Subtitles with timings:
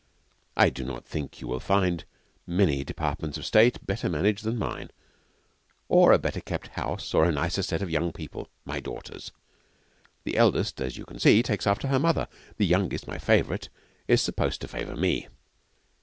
[0.57, 2.05] I do not think you will find
[2.47, 4.89] many departments of State better managed than mine,
[5.87, 8.49] or a better kept house, or a nicer set of young people...
[8.65, 9.31] My daughters!
[10.23, 12.27] The eldest, as you can see, takes after her mother.
[12.57, 13.69] The youngest, my favourite,
[14.07, 15.27] is supposed to favour me.